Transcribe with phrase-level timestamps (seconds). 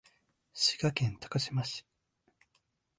[0.55, 1.85] 滋賀県高島市